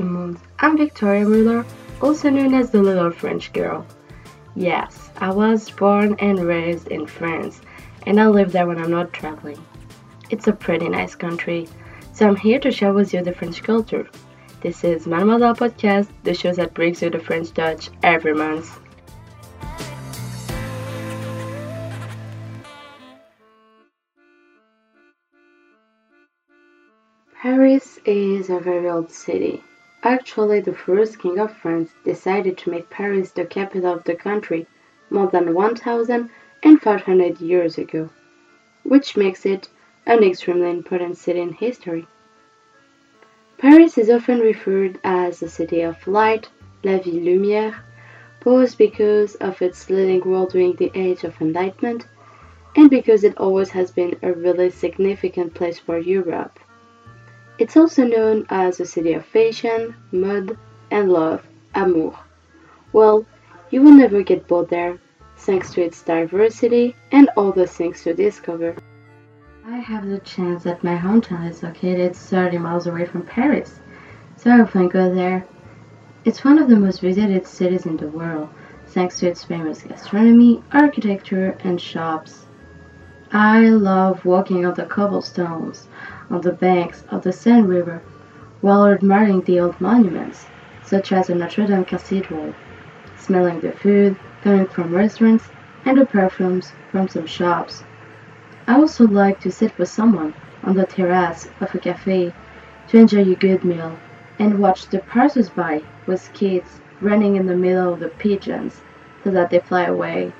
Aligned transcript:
I'm 0.00 0.78
Victoria 0.78 1.26
Muller, 1.26 1.66
also 2.00 2.30
known 2.30 2.54
as 2.54 2.70
the 2.70 2.80
Little 2.80 3.10
French 3.10 3.52
Girl. 3.52 3.86
Yes, 4.54 5.10
I 5.18 5.30
was 5.30 5.70
born 5.70 6.16
and 6.18 6.40
raised 6.40 6.88
in 6.88 7.06
France, 7.06 7.60
and 8.06 8.18
I 8.18 8.28
live 8.28 8.52
there 8.52 8.66
when 8.66 8.78
I'm 8.78 8.90
not 8.90 9.12
traveling. 9.12 9.62
It's 10.30 10.48
a 10.48 10.52
pretty 10.52 10.88
nice 10.88 11.14
country, 11.14 11.68
so 12.14 12.26
I'm 12.26 12.36
here 12.36 12.58
to 12.60 12.70
share 12.70 12.94
with 12.94 13.12
you 13.12 13.22
the 13.22 13.34
French 13.34 13.62
culture. 13.62 14.08
This 14.62 14.82
is 14.82 15.06
Mademoiselle 15.06 15.54
Podcast, 15.54 16.08
the 16.22 16.32
show 16.32 16.54
that 16.54 16.72
brings 16.72 17.02
you 17.02 17.10
the 17.10 17.18
French 17.18 17.52
touch 17.52 17.90
every 18.02 18.32
month. 18.32 18.78
Paris 27.42 27.98
is 28.06 28.48
a 28.48 28.58
very 28.58 28.88
old 28.88 29.10
city. 29.10 29.62
Actually, 30.04 30.60
the 30.60 30.74
first 30.74 31.20
king 31.20 31.38
of 31.38 31.56
France 31.56 31.92
decided 32.04 32.58
to 32.58 32.70
make 32.70 32.90
Paris 32.90 33.30
the 33.30 33.44
capital 33.44 33.94
of 33.94 34.02
the 34.04 34.16
country 34.16 34.66
more 35.10 35.28
than 35.28 35.54
1500 35.54 37.40
years 37.40 37.78
ago, 37.78 38.08
which 38.82 39.16
makes 39.16 39.46
it 39.46 39.68
an 40.04 40.24
extremely 40.24 40.70
important 40.70 41.16
city 41.16 41.40
in 41.40 41.52
history. 41.52 42.06
Paris 43.58 43.96
is 43.96 44.10
often 44.10 44.40
referred 44.40 44.98
as 45.04 45.38
the 45.38 45.48
city 45.48 45.82
of 45.82 46.08
light, 46.08 46.48
la 46.82 46.98
ville 46.98 47.22
lumière, 47.22 47.76
both 48.40 48.76
because 48.76 49.36
of 49.36 49.62
its 49.62 49.88
leading 49.88 50.20
role 50.22 50.46
during 50.46 50.74
the 50.74 50.90
Age 50.94 51.22
of 51.22 51.40
Enlightenment 51.40 52.06
and 52.74 52.90
because 52.90 53.22
it 53.22 53.38
always 53.38 53.70
has 53.70 53.92
been 53.92 54.16
a 54.22 54.32
really 54.32 54.68
significant 54.68 55.54
place 55.54 55.78
for 55.78 55.96
Europe. 55.96 56.58
It's 57.62 57.76
also 57.76 58.02
known 58.02 58.44
as 58.50 58.78
the 58.78 58.84
city 58.84 59.12
of 59.12 59.24
fashion, 59.24 59.94
mode, 60.10 60.58
and 60.90 61.12
love, 61.12 61.46
amour. 61.76 62.18
Well, 62.92 63.24
you 63.70 63.82
will 63.82 63.92
never 63.92 64.24
get 64.24 64.48
bored 64.48 64.68
there, 64.68 64.98
thanks 65.36 65.72
to 65.74 65.82
its 65.82 66.02
diversity 66.02 66.96
and 67.12 67.30
all 67.36 67.52
the 67.52 67.68
things 67.68 68.02
to 68.02 68.14
discover. 68.14 68.74
I 69.64 69.76
have 69.76 70.08
the 70.08 70.18
chance 70.18 70.64
that 70.64 70.82
my 70.82 70.96
hometown 70.96 71.48
is 71.48 71.62
located 71.62 72.16
30 72.16 72.58
miles 72.58 72.88
away 72.88 73.04
from 73.04 73.22
Paris, 73.22 73.78
so 74.34 74.50
I 74.50 74.60
often 74.60 74.88
go 74.88 75.14
there. 75.14 75.46
It's 76.24 76.42
one 76.42 76.58
of 76.58 76.68
the 76.68 76.74
most 76.74 77.00
visited 77.00 77.46
cities 77.46 77.86
in 77.86 77.96
the 77.96 78.08
world, 78.08 78.48
thanks 78.88 79.20
to 79.20 79.28
its 79.28 79.44
famous 79.44 79.84
gastronomy, 79.84 80.64
architecture, 80.72 81.56
and 81.62 81.80
shops. 81.80 82.44
I 83.34 83.70
love 83.70 84.26
walking 84.26 84.66
on 84.66 84.74
the 84.74 84.84
cobblestones, 84.84 85.88
on 86.28 86.42
the 86.42 86.52
banks 86.52 87.02
of 87.10 87.22
the 87.22 87.32
Seine 87.32 87.62
River 87.62 88.02
while 88.60 88.84
admiring 88.84 89.40
the 89.40 89.58
old 89.58 89.80
monuments, 89.80 90.44
such 90.84 91.12
as 91.12 91.28
the 91.28 91.34
Notre 91.34 91.66
Dame 91.66 91.86
Cathedral, 91.86 92.54
smelling 93.16 93.60
the 93.60 93.72
food 93.72 94.18
coming 94.42 94.66
from 94.66 94.94
restaurants 94.94 95.48
and 95.86 95.96
the 95.96 96.04
perfumes 96.04 96.74
from 96.90 97.08
some 97.08 97.24
shops. 97.24 97.84
I 98.68 98.74
also 98.74 99.06
like 99.06 99.40
to 99.40 99.50
sit 99.50 99.78
with 99.78 99.88
someone 99.88 100.34
on 100.62 100.74
the 100.74 100.84
terrace 100.84 101.48
of 101.62 101.74
a 101.74 101.78
cafe 101.78 102.34
to 102.88 102.98
enjoy 102.98 103.22
a 103.22 103.34
good 103.34 103.64
meal 103.64 103.98
and 104.38 104.58
watch 104.58 104.88
the 104.88 104.98
passers-by 104.98 105.82
with 106.04 106.30
kids 106.34 106.82
running 107.00 107.36
in 107.36 107.46
the 107.46 107.56
middle 107.56 107.94
of 107.94 108.00
the 108.00 108.08
pigeons 108.08 108.82
so 109.24 109.30
that 109.30 109.48
they 109.48 109.60
fly 109.60 109.84
away. 109.84 110.34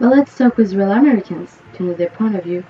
But 0.00 0.10
let's 0.10 0.36
talk 0.36 0.56
with 0.56 0.74
real 0.74 0.90
Americans 0.90 1.58
to 1.78 1.84
know 1.84 1.94
their 1.94 2.10
point 2.10 2.36
of 2.36 2.44
view. 2.44 2.64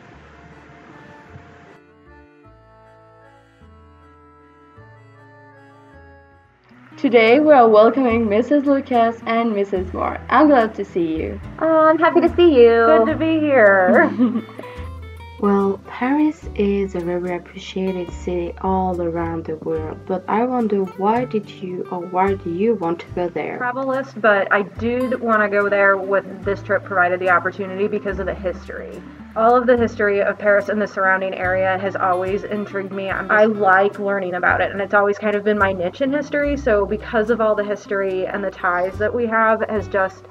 Today 6.97 7.39
we 7.41 7.53
are 7.53 7.69
welcoming 7.69 8.27
Mrs. 8.27 8.67
Lucas 8.67 9.21
and 9.25 9.53
Mrs. 9.53 9.93
Moore. 9.95 10.21
I'm 10.29 10.49
glad 10.49 10.75
to 10.75 10.85
see 10.85 11.17
you. 11.17 11.41
Oh, 11.61 11.87
I'm 11.87 11.99
happy 11.99 12.21
to 12.21 12.29
see 12.35 12.55
you. 12.55 12.87
Good 12.87 13.07
to 13.07 13.17
be 13.17 13.39
here. 13.39 14.45
Well, 15.41 15.81
Paris 15.87 16.50
is 16.56 16.97
a 16.97 16.99
very 16.99 17.37
appreciated 17.37 18.12
city 18.12 18.54
all 18.60 19.00
around 19.00 19.44
the 19.44 19.54
world, 19.54 20.00
but 20.04 20.25
I 20.26 20.44
wonder 20.44 20.78
why 20.78 21.26
did 21.26 21.49
you 21.49 21.87
or 21.93 22.00
why 22.00 22.34
do 22.34 22.50
you 22.50 22.75
want 22.75 22.99
to 23.00 23.06
go 23.15 23.28
there? 23.28 23.56
Travel 23.59 23.87
list, 23.87 24.21
but 24.21 24.53
I 24.53 24.62
did 24.62 25.21
want 25.21 25.41
to 25.43 25.49
go 25.49 25.69
there 25.69 25.97
with 25.97 26.44
this 26.44 26.60
trip 26.60 26.82
provided 26.82 27.21
the 27.21 27.31
opportunity 27.31 27.87
because 27.87 28.19
of 28.19 28.26
the 28.26 28.34
history. 28.34 29.00
All 29.37 29.54
of 29.54 29.69
the 29.69 29.76
history 29.76 30.21
of 30.21 30.41
Paris 30.41 30.71
and 30.71 30.82
the 30.82 30.88
surrounding 30.88 31.34
area 31.34 31.78
has 31.78 31.94
always 31.94 32.43
intrigued 32.43 32.91
me. 32.91 33.09
I 33.09 33.44
like 33.44 34.00
learning 34.00 34.34
about 34.34 34.60
it, 34.60 34.72
and 34.72 34.81
it's 34.81 34.94
always 34.94 35.19
kind 35.19 35.37
of 35.37 35.44
been 35.44 35.59
my 35.59 35.72
niche 35.72 36.00
in 36.00 36.12
history. 36.12 36.56
So, 36.56 36.84
because 36.84 37.31
of 37.31 37.41
all 37.41 37.55
the 37.55 37.62
history 37.62 38.26
and 38.26 38.43
the 38.43 38.50
ties 38.50 38.99
that 38.99 39.15
we 39.15 39.26
have, 39.26 39.60
has 39.69 39.87
just 39.87 40.25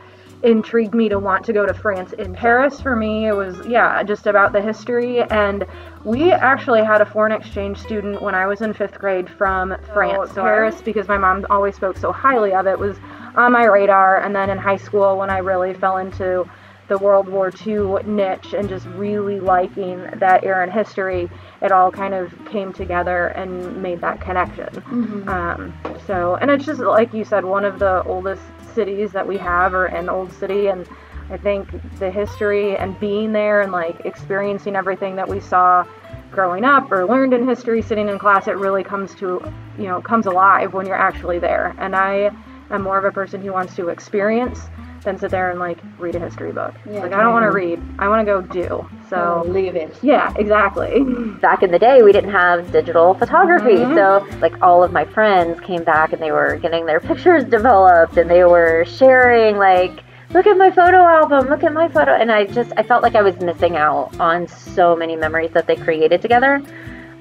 intrigued 0.43 0.93
me 0.93 1.09
to 1.09 1.19
want 1.19 1.45
to 1.45 1.53
go 1.53 1.65
to 1.65 1.73
France. 1.73 2.13
In 2.13 2.33
Paris, 2.33 2.79
for 2.79 2.95
me, 2.95 3.27
it 3.27 3.33
was, 3.33 3.65
yeah, 3.67 4.03
just 4.03 4.27
about 4.27 4.53
the 4.53 4.61
history. 4.61 5.21
And 5.21 5.65
we 6.03 6.31
actually 6.31 6.83
had 6.83 7.01
a 7.01 7.05
foreign 7.05 7.31
exchange 7.31 7.79
student 7.79 8.21
when 8.21 8.35
I 8.35 8.45
was 8.45 8.61
in 8.61 8.73
fifth 8.73 8.99
grade 8.99 9.29
from 9.29 9.75
France, 9.93 10.31
oh, 10.31 10.41
Paris, 10.41 10.81
because 10.81 11.07
my 11.07 11.17
mom 11.17 11.45
always 11.49 11.75
spoke 11.75 11.97
so 11.97 12.11
highly 12.11 12.53
of 12.53 12.67
it, 12.67 12.77
was 12.77 12.97
on 13.35 13.51
my 13.51 13.65
radar. 13.65 14.21
And 14.21 14.35
then 14.35 14.49
in 14.49 14.57
high 14.57 14.77
school, 14.77 15.17
when 15.17 15.29
I 15.29 15.39
really 15.39 15.73
fell 15.73 15.97
into 15.97 16.49
the 16.87 16.97
World 16.97 17.27
War 17.27 17.51
II 17.65 18.03
niche 18.05 18.53
and 18.53 18.69
just 18.69 18.85
really 18.87 19.39
liking 19.39 20.07
that 20.19 20.43
era 20.43 20.63
in 20.63 20.71
history, 20.71 21.29
it 21.61 21.71
all 21.71 21.91
kind 21.91 22.13
of 22.13 22.33
came 22.45 22.71
together 22.71 23.27
and 23.27 23.81
made 23.81 24.01
that 24.01 24.21
connection. 24.21 24.69
Mm-hmm. 24.69 25.27
Um, 25.27 25.73
so, 26.05 26.35
and 26.35 26.49
it's 26.49 26.65
just 26.65 26.79
like 26.79 27.13
you 27.13 27.25
said, 27.25 27.43
one 27.43 27.65
of 27.65 27.79
the 27.79 28.03
oldest 28.03 28.41
cities 28.77 29.11
that 29.11 29.27
we 29.27 29.37
have 29.37 29.73
or 29.73 29.85
an 29.87 30.07
old 30.07 30.31
city 30.31 30.67
and 30.67 30.87
I 31.31 31.37
think 31.37 31.67
the 31.97 32.11
history 32.11 32.77
and 32.77 32.97
being 32.99 33.33
there 33.33 33.61
and 33.61 33.71
like 33.71 34.05
experiencing 34.05 34.75
everything 34.75 35.15
that 35.15 35.27
we 35.27 35.39
saw 35.39 35.83
growing 36.29 36.63
up 36.63 36.91
or 36.91 37.03
learned 37.07 37.33
in 37.33 37.47
history 37.47 37.81
sitting 37.81 38.07
in 38.07 38.19
class 38.19 38.47
it 38.47 38.55
really 38.55 38.83
comes 38.83 39.15
to 39.15 39.41
you 39.79 39.87
know 39.87 39.99
comes 39.99 40.27
alive 40.27 40.75
when 40.75 40.85
you're 40.85 41.03
actually 41.09 41.39
there. 41.39 41.75
And 41.79 41.95
I 41.95 42.29
am 42.69 42.83
more 42.83 42.99
of 42.99 43.05
a 43.05 43.11
person 43.11 43.41
who 43.41 43.51
wants 43.51 43.75
to 43.77 43.89
experience 43.89 44.59
than 45.03 45.17
sit 45.17 45.31
there 45.31 45.49
and 45.51 45.59
like 45.59 45.77
read 45.97 46.15
a 46.15 46.19
history 46.19 46.51
book. 46.51 46.73
Yeah, 46.85 47.01
like 47.01 47.13
I 47.13 47.21
don't 47.21 47.33
want 47.33 47.43
to 47.43 47.51
read. 47.51 47.81
I 47.99 48.07
want 48.07 48.21
to 48.21 48.25
go 48.25 48.41
do. 48.41 48.87
So 49.09 49.43
oh, 49.45 49.49
leave 49.49 49.75
it. 49.75 49.95
Yeah, 50.01 50.33
exactly. 50.37 51.03
Back 51.41 51.63
in 51.63 51.71
the 51.71 51.79
day, 51.79 52.01
we 52.01 52.11
didn't 52.11 52.31
have 52.31 52.71
digital 52.71 53.13
photography, 53.13 53.77
mm-hmm. 53.77 53.95
so 53.95 54.39
like 54.39 54.61
all 54.61 54.83
of 54.83 54.91
my 54.91 55.05
friends 55.05 55.59
came 55.61 55.83
back 55.83 56.13
and 56.13 56.21
they 56.21 56.31
were 56.31 56.57
getting 56.57 56.85
their 56.85 56.99
pictures 56.99 57.43
developed 57.43 58.17
and 58.17 58.29
they 58.29 58.43
were 58.43 58.85
sharing 58.85 59.57
like 59.57 60.03
look 60.31 60.45
at 60.45 60.57
my 60.57 60.69
photo 60.69 60.97
album, 60.97 61.47
look 61.47 61.63
at 61.63 61.73
my 61.73 61.87
photo 61.87 62.11
and 62.11 62.31
I 62.31 62.45
just 62.45 62.71
I 62.77 62.83
felt 62.83 63.03
like 63.03 63.15
I 63.15 63.21
was 63.21 63.37
missing 63.39 63.77
out 63.77 64.19
on 64.19 64.47
so 64.47 64.95
many 64.95 65.15
memories 65.15 65.51
that 65.51 65.67
they 65.67 65.75
created 65.75 66.21
together. 66.21 66.61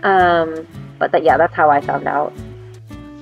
Um, 0.02 0.66
but 0.98 1.12
that 1.12 1.24
yeah, 1.24 1.36
that's 1.36 1.54
how 1.54 1.70
I 1.70 1.80
found 1.80 2.06
out. 2.08 2.32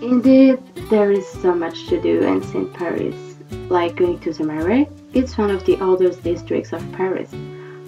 Indeed, 0.01 0.59
there 0.91 1.11
is 1.11 1.27
so 1.27 1.55
much 1.55 1.87
to 1.89 2.01
do 2.01 2.23
in 2.23 2.43
St. 2.43 2.73
Paris 2.75 3.15
like 3.71 3.97
going 3.97 4.19
to 4.21 4.33
the 4.33 4.45
Marais, 4.45 4.89
it's 5.13 5.39
one 5.39 5.51
of 5.51 5.65
the 5.65 5.81
oldest 5.81 6.23
districts 6.23 6.73
of 6.73 6.93
Paris, 6.93 7.31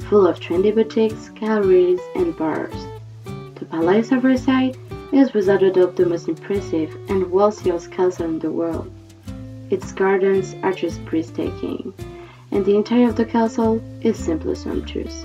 full 0.09 0.27
of 0.27 0.41
trendy 0.41 0.75
boutiques, 0.75 1.28
galleries, 1.31 2.00
and 2.15 2.37
bars. 2.37 2.87
The 3.56 3.65
Palais 3.65 4.00
of 4.00 4.22
Versailles 4.22 4.75
is 5.12 5.32
without 5.32 5.62
a 5.62 5.73
doubt 5.73 5.96
the 5.96 6.06
most 6.06 6.29
impressive 6.29 6.96
and 7.08 7.31
wealthiest 7.31 7.91
castle 7.91 8.26
in 8.26 8.38
the 8.38 8.50
world. 8.50 8.91
Its 9.70 9.93
gardens 9.93 10.55
are 10.62 10.73
just 10.73 11.05
breathtaking, 11.05 11.93
and 12.52 12.64
the 12.64 12.76
interior 12.76 13.08
of 13.08 13.17
the 13.17 13.25
castle 13.25 13.82
is 14.00 14.17
simply 14.17 14.55
sumptuous. 14.55 15.25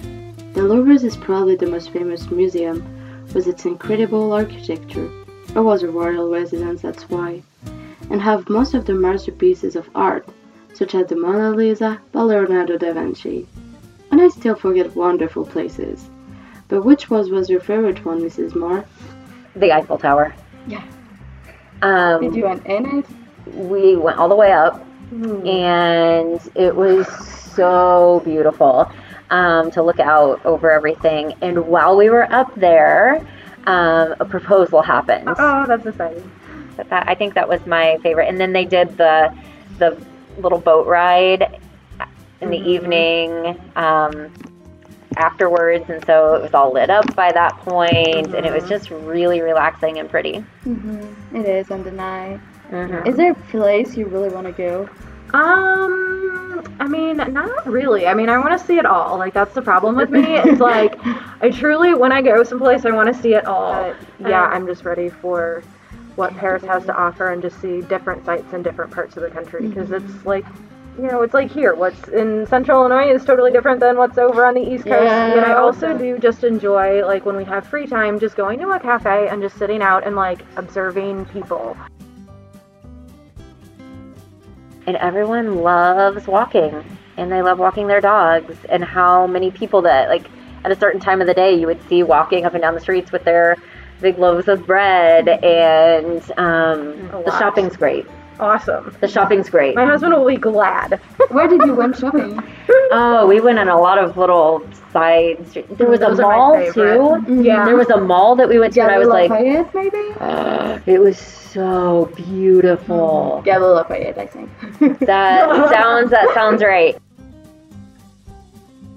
The 0.54 0.64
Louvre 0.64 1.06
is 1.06 1.16
probably 1.16 1.56
the 1.56 1.68
most 1.68 1.92
famous 1.92 2.30
museum 2.30 2.84
with 3.34 3.48
its 3.48 3.66
incredible 3.66 4.34
architecture. 4.34 5.10
It 5.56 5.60
was 5.60 5.84
a 5.84 5.90
royal 5.90 6.30
residence, 6.30 6.82
that's 6.82 7.10
why, 7.10 7.44
and 8.12 8.22
have 8.22 8.50
most 8.50 8.74
of 8.74 8.86
the 8.86 8.94
masterpieces 8.94 9.76
of 9.76 9.90
art 9.96 10.28
such 10.74 10.96
as 10.96 11.08
the 11.08 11.16
Mona 11.16 11.52
Lisa 11.52 12.00
by 12.12 12.22
Leonardo 12.22 12.78
da 12.78 12.94
Vinci. 12.94 13.48
And 14.12 14.22
I 14.22 14.28
still 14.30 14.56
forget 14.56 14.96
wonderful 14.96 15.46
places. 15.46 16.10
But 16.68 16.84
which 16.84 17.10
was 17.10 17.30
was 17.30 17.50
your 17.50 17.60
favorite 17.60 18.04
one, 18.06 18.22
Mrs. 18.22 18.56
Moore? 18.56 18.86
The 19.56 19.72
Eiffel 19.74 19.98
Tower. 19.98 20.34
Yeah. 20.68 20.84
Um, 21.82 22.22
Did 22.22 22.36
you 22.36 22.44
went 22.44 22.66
in 22.66 23.00
it? 23.00 23.06
We 23.56 23.96
went 23.96 24.18
all 24.18 24.30
the 24.30 24.36
way 24.36 24.52
up, 24.52 24.86
mm. 25.12 25.48
and 25.48 26.40
it 26.56 26.76
was 26.76 27.08
so 27.08 28.22
beautiful 28.24 28.92
um, 29.30 29.72
to 29.72 29.82
look 29.82 30.00
out 30.00 30.46
over 30.46 30.72
everything. 30.72 31.34
And 31.42 31.68
while 31.68 31.98
we 31.98 32.10
were 32.10 32.32
up 32.32 32.54
there, 32.56 33.26
um, 33.66 34.16
a 34.20 34.26
proposal 34.26 34.82
happened. 34.82 35.28
Oh, 35.38 35.66
that's 35.68 35.86
exciting. 35.86 36.32
But 36.78 36.90
that, 36.90 37.08
I 37.08 37.16
think 37.16 37.34
that 37.36 37.48
was 37.48 37.66
my 37.66 37.98
favorite. 38.04 38.28
And 38.28 38.40
then 38.40 38.54
they 38.54 38.66
did 38.66 38.98
the 38.98 39.34
the 39.80 39.98
little 40.38 40.60
boat 40.60 40.88
ride 40.88 41.60
in 42.42 42.50
the 42.50 42.58
mm-hmm. 42.58 42.68
evening 42.70 43.62
um, 43.76 44.32
afterwards, 45.18 45.90
and 45.90 46.04
so 46.06 46.36
it 46.36 46.42
was 46.42 46.54
all 46.54 46.72
lit 46.74 46.90
up 46.90 47.16
by 47.16 47.32
that 47.32 47.58
point, 47.60 48.34
and 48.34 48.46
it 48.46 48.54
was 48.54 48.64
Mhm. 48.64 48.70
just 48.70 48.90
really 48.92 49.42
relaxing 49.42 50.00
and 50.00 50.10
pretty. 50.10 50.44
Mm-hmm. 50.66 51.36
It 51.36 51.46
is 51.46 51.70
on 51.72 51.84
the 51.84 51.92
night. 51.92 52.40
Mhm. 52.72 53.06
Is 53.06 53.16
there 53.18 53.32
a 53.32 53.36
place 53.52 53.98
you 53.98 54.06
really 54.06 54.30
want 54.30 54.48
to 54.48 54.54
go? 54.54 54.90
Um, 55.34 56.64
I 56.80 56.88
mean, 56.88 57.18
not 57.18 57.68
really. 57.68 58.08
I 58.08 58.14
mean, 58.14 58.30
I 58.30 58.38
want 58.38 58.58
to 58.58 58.66
see 58.66 58.78
it 58.78 58.86
all. 58.86 59.18
Like 59.18 59.34
that's 59.34 59.54
the 59.54 59.62
problem 59.62 59.96
with 59.96 60.10
me. 60.10 60.36
It's 60.36 60.60
like 60.72 60.96
I 61.42 61.50
truly, 61.52 61.94
when 61.94 62.12
I 62.12 62.22
go 62.22 62.44
someplace, 62.44 62.86
I 62.86 62.92
want 62.92 63.14
to 63.14 63.22
see 63.22 63.34
it 63.34 63.46
all. 63.46 63.74
Right. 63.74 63.96
yeah, 64.20 64.46
Um, 64.46 64.54
I'm 64.54 64.68
just 64.68 64.84
ready 64.84 65.10
for 65.10 65.64
what 66.22 66.36
Paris 66.38 66.64
has 66.64 66.86
to 66.86 66.96
offer 66.96 67.32
and 67.32 67.42
just 67.42 67.60
see 67.62 67.82
different 67.82 68.26
sites 68.26 68.54
in 68.54 68.64
different 68.64 68.92
parts 68.92 69.18
of 69.18 69.24
the 69.24 69.30
country 69.30 69.68
because 69.68 69.90
mm-hmm. 69.90 70.16
it's 70.16 70.26
like. 70.26 70.46
You 70.98 71.08
know, 71.08 71.22
it's 71.22 71.34
like 71.34 71.50
here. 71.50 71.74
What's 71.74 72.10
in 72.10 72.46
Central 72.48 72.82
Illinois 72.82 73.16
is 73.16 73.24
totally 73.24 73.50
different 73.50 73.80
than 73.80 73.96
what's 73.96 74.18
over 74.18 74.46
on 74.46 74.54
the 74.54 74.62
East 74.62 74.84
Coast. 74.84 75.04
Yeah. 75.06 75.34
But 75.34 75.46
I 75.46 75.54
also 75.54 75.98
do 75.98 76.20
just 76.20 76.44
enjoy, 76.44 77.06
like, 77.06 77.26
when 77.26 77.38
we 77.38 77.46
have 77.46 77.66
free 77.66 77.88
time, 77.88 78.20
just 78.20 78.36
going 78.36 78.60
to 78.60 78.70
a 78.72 78.80
cafe 78.80 79.30
and 79.30 79.42
just 79.42 79.58
sitting 79.58 79.82
out 79.82 80.06
and, 80.06 80.18
like, 80.18 80.42
observing 80.58 81.26
people. 81.28 81.78
and 84.88 84.98
everyone 84.98 85.56
loves 85.58 86.28
walking 86.28 86.84
and 87.18 87.32
they 87.32 87.42
love 87.42 87.60
walking 87.60 87.88
their 87.88 88.02
dogs 88.02 88.58
and 88.70 88.84
how 88.84 89.28
many 89.28 89.52
people 89.52 89.82
that 89.82 90.10
like 90.10 90.26
at 90.64 90.72
a 90.72 90.76
certain 90.76 91.00
time 91.00 91.22
of 91.22 91.28
the 91.28 91.34
day 91.34 91.54
you 91.54 91.68
would 91.68 91.82
see 91.88 92.04
walking 92.04 92.46
up 92.46 92.54
and 92.54 92.62
down 92.62 92.74
the 92.74 92.80
streets 92.80 93.12
with 93.12 93.24
their 93.24 93.56
big 94.02 94.18
loaves 94.18 94.48
of 94.48 94.66
bread 94.66 95.28
and 95.30 96.22
um, 96.38 96.98
the 97.26 97.32
shopping's 97.40 97.76
great 97.78 98.06
Awesome. 98.40 98.96
the 99.02 99.08
shopping's 99.08 99.50
great 99.50 99.76
My 99.76 99.86
husband 99.86 100.14
will 100.16 100.26
be 100.28 100.36
glad. 100.36 101.00
Where 101.30 101.48
did 101.48 101.62
you 101.66 101.76
went 101.76 101.96
shopping? 101.98 102.40
oh 102.92 103.28
we 103.28 103.40
went 103.40 103.60
on 103.60 103.70
a 103.70 103.80
lot 103.80 103.98
of 104.00 104.18
little 104.18 104.68
side 104.92 105.48
streets 105.50 105.70
there 105.78 105.88
was 105.88 106.00
Those 106.00 106.20
a 106.20 106.24
are 106.26 106.30
my 106.30 106.36
mall 106.38 106.58
favorite. 106.58 107.26
too 107.28 107.44
Yeah. 107.44 107.66
there 107.66 107.76
was 107.76 107.90
a 107.92 108.02
mall 108.02 108.36
that 108.38 108.50
we 108.50 108.58
went 108.60 108.74
to 108.74 108.82
and 108.82 108.92
i 108.92 108.98
was 108.98 109.08
like 109.08 109.30
Lafayette, 109.30 109.74
maybe? 109.76 110.04
uh, 110.20 110.80
it 110.88 111.00
was 111.00 111.18
so 111.20 112.12
beautiful 112.16 113.42
Galeries 113.46 113.76
Lafayette, 113.76 114.18
I 114.18 114.26
think. 114.26 114.50
That 115.06 115.70
sounds 115.70 116.10
that 116.12 116.34
sounds 116.34 116.64
right. 116.64 116.98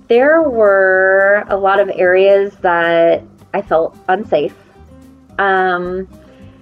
There 0.09 0.43
were 0.43 1.45
a 1.49 1.57
lot 1.57 1.81
of 1.81 1.91
areas 1.95 2.55
that 2.61 3.23
I 3.53 3.63
felt 3.63 3.97
unsafe. 4.09 4.55
Um, 5.39 6.09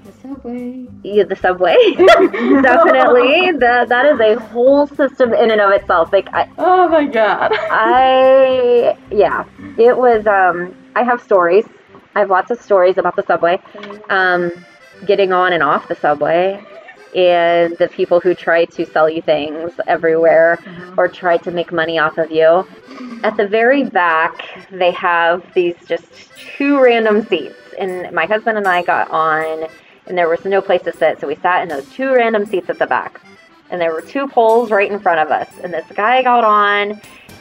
the 0.05 0.13
subway. 0.13 0.89
yeah, 1.03 1.25
the 1.25 1.37
subway, 1.37 1.77
definitely. 1.97 3.53
That 3.59 3.89
that 3.89 4.07
is 4.07 4.21
a 4.21 4.39
whole 4.41 4.87
system 4.87 5.33
in 5.33 5.51
and 5.51 5.61
of 5.61 5.71
itself. 5.73 6.13
Like 6.13 6.29
I, 6.33 6.49
Oh 6.59 6.89
my 6.89 7.05
god. 7.07 7.53
I 7.71 8.97
yeah, 9.11 9.45
it 9.79 9.97
was. 9.97 10.27
Um, 10.27 10.75
I 10.95 11.03
have 11.05 11.23
stories. 11.23 11.65
I 12.15 12.21
have 12.21 12.31
lots 12.31 12.51
of 12.51 12.61
stories 12.61 12.99
about 12.99 13.17
the 13.17 13.23
subway, 13.23 13.59
um, 14.11 14.53
getting 15.07 15.33
on 15.33 15.53
and 15.55 15.63
off 15.63 15.89
the 15.89 15.95
subway, 15.95 16.63
and 17.17 17.77
the 17.79 17.89
people 17.89 18.21
who 18.21 18.35
try 18.35 18.65
to 18.67 18.85
sell 18.85 19.09
you 19.09 19.23
things 19.23 19.73
everywhere 19.87 20.59
or 20.99 21.09
try 21.09 21.39
to 21.39 21.51
make 21.51 21.73
money 21.73 21.99
off 21.99 22.19
of 22.19 22.31
you. 22.31 22.67
At 23.25 23.37
the 23.39 23.47
very 23.49 23.85
back, 23.85 24.69
they 24.71 24.91
have 24.93 25.43
these 25.55 25.75
just 25.87 26.05
two 26.37 26.79
random 26.83 27.25
seats, 27.27 27.57
and 27.83 28.13
my 28.15 28.27
husband 28.27 28.59
and 28.59 28.67
I 28.67 28.83
got 28.83 29.11
on, 29.11 29.69
and 30.07 30.17
there 30.17 30.29
was 30.29 30.45
no 30.45 30.61
place 30.61 30.83
to 30.83 30.93
sit, 30.93 31.21
so 31.21 31.27
we 31.27 31.37
sat 31.37 31.63
in 31.63 31.69
those 31.69 31.89
two 31.93 32.13
random 32.15 32.47
seats 32.47 32.71
at 32.71 32.79
the 32.79 32.87
back. 32.87 33.21
And 33.71 33.81
there 33.81 33.93
were 33.93 34.03
two 34.03 34.29
poles 34.29 34.71
right 34.71 34.91
in 34.91 34.99
front 34.99 35.21
of 35.21 35.31
us, 35.31 35.49
and 35.63 35.73
this 35.73 35.87
guy 35.95 36.23
got 36.23 36.45
on, 36.45 37.01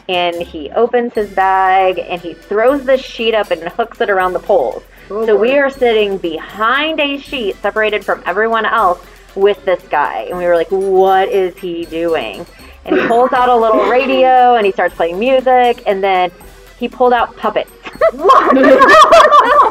and 0.09 0.35
he 0.35 0.69
opens 0.71 1.13
his 1.13 1.29
bag 1.31 1.99
and 1.99 2.19
he 2.19 2.33
throws 2.33 2.85
the 2.85 2.97
sheet 2.97 3.33
up 3.33 3.51
and 3.51 3.61
hooks 3.63 4.01
it 4.01 4.09
around 4.09 4.33
the 4.33 4.39
poles. 4.39 4.83
Oh, 5.09 5.25
so 5.25 5.37
we 5.37 5.57
are 5.57 5.69
sitting 5.69 6.17
behind 6.17 6.99
a 6.99 7.17
sheet 7.17 7.55
separated 7.57 8.03
from 8.03 8.21
everyone 8.25 8.65
else 8.65 9.05
with 9.35 9.63
this 9.63 9.81
guy. 9.87 10.23
And 10.23 10.37
we 10.37 10.45
were 10.45 10.55
like, 10.55 10.71
what 10.71 11.29
is 11.29 11.57
he 11.57 11.85
doing? 11.85 12.45
And 12.85 12.99
he 12.99 13.07
pulls 13.07 13.31
out 13.31 13.47
a 13.47 13.55
little 13.55 13.89
radio 13.89 14.55
and 14.55 14.65
he 14.65 14.71
starts 14.71 14.95
playing 14.95 15.19
music 15.19 15.83
and 15.85 16.03
then 16.03 16.31
he 16.77 16.89
pulled 16.89 17.13
out 17.13 17.35
puppets. 17.37 17.71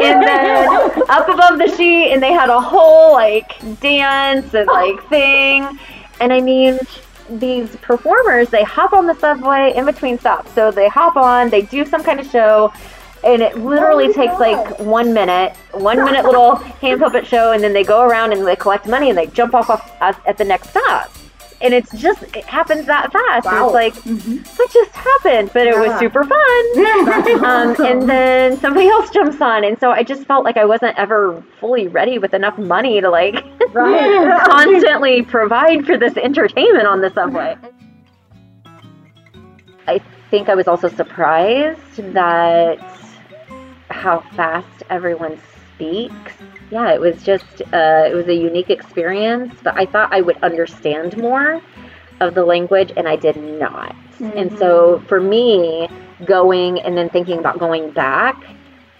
and 0.00 0.22
then 0.22 0.68
up 1.08 1.28
above 1.28 1.58
the 1.58 1.72
sheet 1.76 2.12
and 2.12 2.22
they 2.22 2.32
had 2.32 2.50
a 2.50 2.60
whole 2.60 3.12
like 3.12 3.58
dance 3.80 4.54
and 4.54 4.66
like 4.66 5.02
thing. 5.08 5.78
And 6.20 6.32
I 6.32 6.40
mean 6.40 6.78
these 7.30 7.76
performers 7.76 8.48
they 8.48 8.64
hop 8.64 8.92
on 8.92 9.06
the 9.06 9.14
subway 9.14 9.72
in 9.74 9.84
between 9.84 10.18
stops. 10.18 10.52
So 10.52 10.70
they 10.70 10.88
hop 10.88 11.16
on, 11.16 11.50
they 11.50 11.62
do 11.62 11.84
some 11.84 12.02
kind 12.02 12.20
of 12.20 12.26
show 12.26 12.72
and 13.24 13.42
it 13.42 13.58
literally 13.58 14.06
Oh 14.08 14.12
takes 14.12 14.38
like 14.38 14.78
one 14.78 15.12
minute, 15.12 15.56
one 15.72 16.04
minute 16.04 16.24
little 16.24 16.54
hand 16.54 17.00
puppet 17.00 17.26
show, 17.26 17.52
and 17.52 17.62
then 17.62 17.72
they 17.72 17.84
go 17.84 18.02
around 18.02 18.32
and 18.32 18.46
they 18.46 18.56
collect 18.56 18.86
money 18.86 19.08
and 19.08 19.18
they 19.18 19.26
jump 19.26 19.54
off, 19.54 19.68
off 19.70 19.92
at 20.00 20.38
the 20.38 20.44
next 20.44 20.70
stop. 20.70 21.10
And 21.60 21.74
it's 21.74 21.90
just 21.98 22.22
it 22.36 22.44
happens 22.44 22.86
that 22.86 23.12
fast. 23.12 23.44
Wow. 23.46 23.74
It's 23.74 23.74
like 23.74 23.94
what 24.56 24.72
just 24.72 24.90
happened, 24.92 25.50
but 25.52 25.66
it 25.66 25.76
was 25.76 25.98
super 25.98 26.22
fun. 26.22 27.44
um, 27.44 27.74
and 27.84 28.08
then 28.08 28.56
somebody 28.60 28.86
else 28.96 29.10
jumps 29.10 29.40
on, 29.40 29.64
and 29.64 29.78
so 29.80 29.90
I 29.90 30.04
just 30.04 30.24
felt 30.24 30.44
like 30.44 30.56
I 30.56 30.64
wasn't 30.64 30.96
ever 30.96 31.42
fully 31.58 31.88
ready 31.88 32.18
with 32.18 32.32
enough 32.32 32.56
money 32.58 33.00
to 33.00 33.10
like 33.10 33.34
Right. 33.72 34.40
constantly 34.46 35.22
provide 35.22 35.84
for 35.84 35.98
this 35.98 36.16
entertainment 36.16 36.86
on 36.86 37.00
the 37.00 37.10
subway. 37.10 37.56
I 39.86 40.00
think 40.30 40.48
I 40.48 40.54
was 40.54 40.68
also 40.68 40.88
surprised 40.88 41.96
that 42.12 42.78
how 43.90 44.20
fast 44.36 44.82
everyone 44.90 45.38
speaks. 45.78 46.32
Yeah, 46.70 46.92
it 46.92 47.00
was 47.00 47.22
just 47.22 47.62
uh, 47.72 48.04
it 48.10 48.14
was 48.14 48.26
a 48.26 48.34
unique 48.34 48.68
experience, 48.68 49.54
but 49.62 49.78
I 49.78 49.86
thought 49.86 50.12
I 50.12 50.20
would 50.20 50.36
understand 50.42 51.16
more 51.16 51.62
of 52.20 52.34
the 52.34 52.44
language, 52.44 52.92
and 52.96 53.08
I 53.08 53.16
did 53.16 53.36
not. 53.36 53.94
And 54.20 54.56
so 54.58 55.02
for 55.06 55.20
me, 55.20 55.88
going 56.24 56.80
and 56.80 56.96
then 56.96 57.08
thinking 57.08 57.38
about 57.38 57.58
going 57.58 57.90
back, 57.92 58.36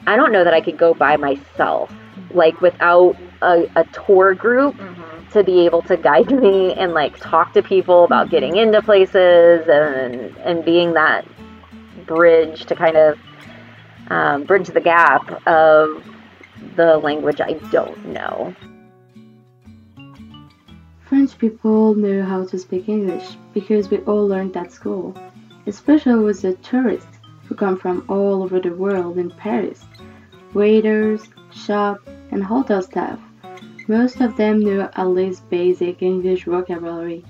I 0.07 0.17
don't 0.17 0.33
know 0.33 0.45
that 0.45 0.55
I 0.55 0.61
could 0.61 0.79
go 0.79 0.95
by 0.95 1.17
myself, 1.17 1.93
like 2.31 2.61
without 2.61 3.17
a, 3.43 3.67
a 3.77 3.85
tour 4.07 4.35
group 4.35 4.77
to 5.33 5.45
be 5.45 5.67
able 5.67 5.83
to 5.83 5.97
guide 5.97 6.31
me 6.31 6.73
and 6.75 6.95
like 6.95 7.19
talk 7.19 7.53
to 7.53 7.63
people 7.63 8.05
about 8.05 8.31
getting 8.31 8.57
into 8.57 8.81
places 8.81 9.69
and 9.69 10.35
and 10.39 10.65
being 10.65 10.95
that 10.95 11.27
bridge 12.07 12.65
to 12.67 12.75
kind 12.75 12.97
of 12.97 13.19
um, 14.09 14.45
bridge 14.45 14.69
the 14.69 14.81
gap 14.81 15.47
of 15.47 16.03
the 16.77 16.99
language 16.99 17.41
I 17.41 17.55
don't 17.71 18.07
know. 18.07 18.55
French 21.09 21.39
people 21.39 21.95
know 21.95 22.23
how 22.23 22.45
to 22.45 22.59
speak 22.59 22.89
English 22.89 23.37
because 23.55 23.91
we 23.91 23.99
all 24.01 24.29
learned 24.29 24.57
at 24.57 24.73
school, 24.73 25.15
especially 25.67 26.23
with 26.23 26.43
the 26.43 26.53
tourists 26.55 27.19
who 27.47 27.55
come 27.55 27.79
from 27.79 28.05
all 28.09 28.43
over 28.43 28.61
the 28.61 28.75
world 28.75 29.17
in 29.17 29.31
Paris. 29.31 29.87
Waiters, 30.53 31.23
shop, 31.51 31.99
and 32.31 32.45
hotel 32.45 32.83
staff. 32.83 33.19
Most 33.87 34.21
of 34.21 34.37
them 34.37 34.61
know 34.61 34.91
at 34.95 35.09
least 35.09 35.49
basic 35.49 36.03
English 36.03 36.45
vocabulary, 36.45 37.25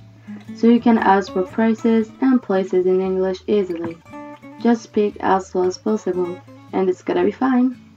so 0.57 0.67
you 0.67 0.81
can 0.81 0.99
ask 0.99 1.33
for 1.33 1.43
prices 1.45 2.11
and 2.21 2.43
places 2.43 2.85
in 2.85 3.01
English 3.01 3.39
easily. 3.47 3.97
Just 4.61 4.83
speak 4.83 5.17
as 5.21 5.47
slow 5.47 5.69
as 5.69 5.79
possible, 5.79 6.37
and 6.73 6.91
it's 6.91 7.03
gonna 7.03 7.25
be 7.25 7.31
fine. 7.31 7.88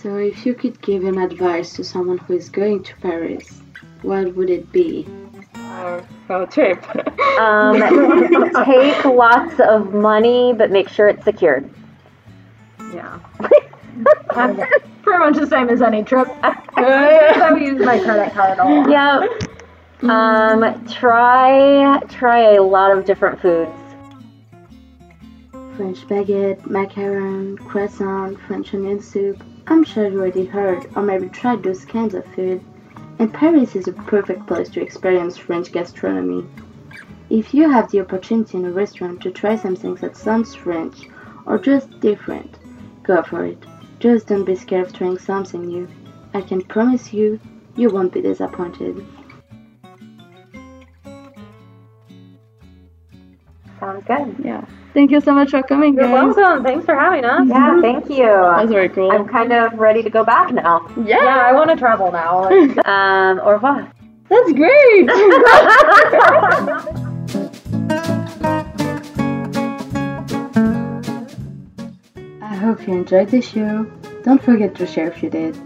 So, 0.00 0.16
if 0.16 0.46
you 0.46 0.54
could 0.54 0.80
give 0.80 1.02
an 1.02 1.18
advice 1.18 1.72
to 1.72 1.82
someone 1.82 2.18
who 2.18 2.34
is 2.34 2.48
going 2.48 2.84
to 2.84 2.94
Paris, 2.98 3.60
what 4.02 4.32
would 4.36 4.48
it 4.48 4.70
be? 4.70 5.08
Oh, 5.56 6.46
trip. 6.46 6.84
Um, 7.38 7.78
take 8.64 9.04
lots 9.04 9.60
of 9.60 9.94
money, 9.94 10.52
but 10.52 10.72
make 10.72 10.88
sure 10.88 11.06
it's 11.06 11.22
secured. 11.22 11.70
Yeah. 12.92 13.20
Pretty 15.02 15.18
much 15.20 15.36
the 15.36 15.46
same 15.48 15.68
as 15.68 15.80
any 15.80 16.02
trip. 16.02 16.26
I 16.42 17.56
use 17.60 17.80
my 17.80 18.00
credit 18.00 18.34
card 18.34 18.58
a 18.58 18.64
lot. 18.64 18.90
Yeah. 18.90 19.24
Um, 20.02 20.84
try 20.88 22.00
try 22.08 22.54
a 22.54 22.62
lot 22.62 22.90
of 22.90 23.04
different 23.04 23.40
foods. 23.40 23.70
French 25.76 26.00
baguette, 26.08 26.60
macaron, 26.62 27.56
croissant, 27.56 28.40
French 28.40 28.74
onion 28.74 29.00
soup. 29.00 29.40
I'm 29.70 29.84
sure 29.84 30.08
you 30.08 30.18
already 30.18 30.46
heard 30.46 30.86
or 30.96 31.02
maybe 31.02 31.28
tried 31.28 31.62
those 31.62 31.84
kinds 31.84 32.14
of 32.14 32.24
food. 32.34 32.64
And 33.18 33.32
Paris 33.34 33.76
is 33.76 33.86
a 33.86 33.92
perfect 33.92 34.46
place 34.46 34.70
to 34.70 34.80
experience 34.80 35.36
French 35.36 35.72
gastronomy. 35.72 36.46
If 37.28 37.52
you 37.52 37.68
have 37.70 37.90
the 37.90 38.00
opportunity 38.00 38.56
in 38.56 38.64
a 38.64 38.70
restaurant 38.70 39.20
to 39.20 39.30
try 39.30 39.56
something 39.56 39.94
that 39.96 40.16
sounds 40.16 40.54
French 40.54 40.96
or 41.44 41.58
just 41.58 42.00
different, 42.00 42.58
go 43.02 43.22
for 43.22 43.44
it. 43.44 43.62
Just 43.98 44.28
don't 44.28 44.44
be 44.44 44.56
scared 44.56 44.86
of 44.86 44.94
trying 44.94 45.18
something 45.18 45.66
new. 45.66 45.86
I 46.32 46.40
can 46.40 46.62
promise 46.62 47.12
you, 47.12 47.38
you 47.76 47.90
won't 47.90 48.14
be 48.14 48.22
disappointed. 48.22 49.04
Sounds 53.78 54.04
good. 54.06 54.36
Yeah. 54.42 54.64
Thank 54.94 55.10
you 55.10 55.20
so 55.20 55.32
much 55.34 55.50
for 55.50 55.62
coming, 55.62 55.94
You're 55.94 56.08
guys. 56.08 56.34
welcome. 56.36 56.64
Thanks 56.64 56.84
for 56.84 56.94
having 56.94 57.24
us. 57.24 57.46
Yeah, 57.48 57.80
thank 57.80 58.08
you. 58.08 58.24
That's 58.26 58.70
very 58.70 58.88
cool. 58.88 59.10
I'm 59.12 59.28
kind 59.28 59.52
of 59.52 59.74
ready 59.74 60.02
to 60.02 60.10
go 60.10 60.24
back 60.24 60.52
now. 60.52 60.86
Yeah, 60.96 61.22
yeah 61.22 61.36
I 61.46 61.52
want 61.52 61.70
to 61.70 61.76
travel 61.76 62.10
now. 62.10 62.48
Um, 62.88 63.38
au 63.40 63.52
revoir. 63.52 63.92
That's 64.28 64.52
great. 64.52 65.08
I 72.40 72.54
hope 72.56 72.86
you 72.86 72.94
enjoyed 72.94 73.28
the 73.28 73.40
show. 73.42 73.84
Don't 74.22 74.42
forget 74.42 74.74
to 74.76 74.86
share 74.86 75.08
if 75.10 75.22
you 75.22 75.30
did. 75.30 75.56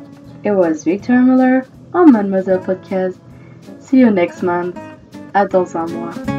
It 0.44 0.52
was 0.52 0.84
Victoria 0.84 1.22
Muller 1.22 1.66
on 1.92 2.12
Mademoiselle 2.12 2.58
Podcast. 2.58 3.18
See 3.80 3.98
you 3.98 4.10
next 4.10 4.42
month. 4.42 4.78
À 5.34 5.46
dans 5.48 5.74
un 5.76 5.86
mois. 5.86 6.31